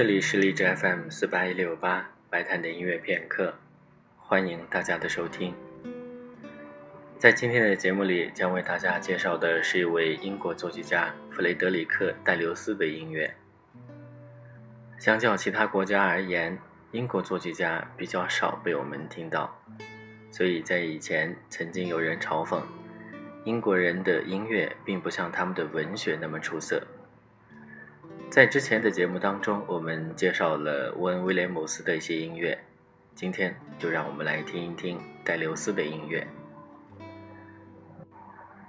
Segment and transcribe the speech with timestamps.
[0.00, 3.52] 这里是荔枝 FM 四八一六八白谈的音乐片刻，
[4.16, 5.54] 欢迎大家的收听。
[7.18, 13.30] 在今天的节目里，将为大家介绍的是一位英国作曲家弗雷德里克·戴留斯的音乐。
[14.98, 16.58] 相较其他国家而言，
[16.92, 19.54] 英国作曲家比较少被我们听到，
[20.30, 22.62] 所以在以前曾经有人嘲讽
[23.44, 26.82] 英国人的音乐并不像他们的文学那么出色。
[28.30, 32.56] 在之前的节目当中，我们介绍了温·威廉姆斯的一些音乐，
[33.12, 36.24] 今天就让我们来听一听戴留斯的音乐。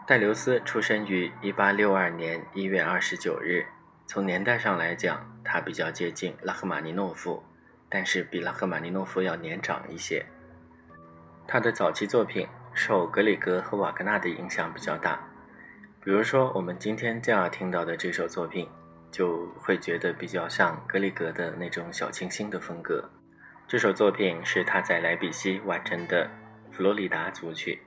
[0.07, 3.67] 戴留斯出生于1862年1月29日。
[4.07, 7.43] 从年代上来讲，他比较接近拉赫玛尼诺夫，
[7.87, 10.25] 但是比拉赫玛尼诺夫要年长一些。
[11.47, 15.19] 他的早期作品受格里格和瓦格纳的影响比较大，
[16.03, 18.67] 比如说我们今天将要听到的这首作品，
[19.11, 23.09] 就会觉得比较像格里格的那种小清新的风格。
[23.67, 26.25] 这首作品是他在莱比锡完成的
[26.71, 27.81] 《佛罗里达组曲》。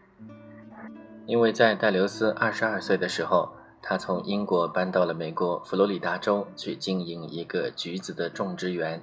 [1.27, 9.02] 因为在戴留斯二十二岁的时候，他从英国搬到了美国佛罗里达州去经营一个橘子的种植园。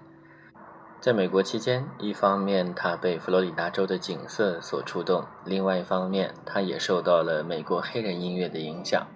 [0.99, 9.07] 在美国期间，一方面他被佛罗里达州的景色所触动，另外一方面他也受到了美国黑人音乐的影响。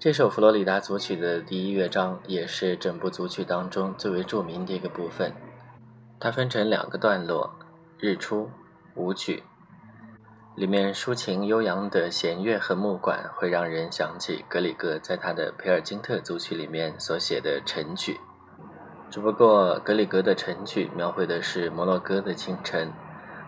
[0.00, 5.32] 这首佛罗里达组曲的第一乐章也是整部组曲当中最为著名的一个部分。
[6.20, 7.58] 它分成两个段落：
[7.98, 8.48] 日出、
[8.94, 9.42] 舞曲。
[10.54, 18.20] 里面抒情悠扬的弦乐和木管，会让人想起格里格在他的《培尔金特组曲》里面所写的晨曲。
[19.10, 22.92] 只不过格里格的晨曲描绘的是摩洛哥的清晨，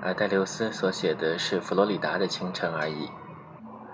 [0.02, 3.08] 而戴留斯所写的是佛罗里达的清晨而已。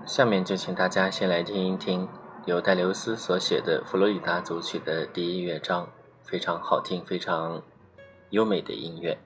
[0.06, 2.09] 下面就请大家先来听一听
[2.46, 5.88] 由戴留斯所写的《佛罗里达组曲》的第一乐章，
[6.22, 7.60] 非常好听、非常
[8.30, 9.18] 优美的音乐。